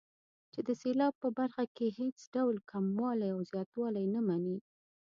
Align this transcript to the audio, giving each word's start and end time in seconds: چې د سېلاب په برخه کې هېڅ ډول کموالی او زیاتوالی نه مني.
چې 0.53 0.59
د 0.67 0.69
سېلاب 0.81 1.13
په 1.23 1.29
برخه 1.39 1.63
کې 1.75 1.95
هېڅ 1.99 2.17
ډول 2.35 2.55
کموالی 2.71 3.29
او 3.35 3.39
زیاتوالی 3.51 4.05
نه 4.15 4.21
مني. 4.27 4.57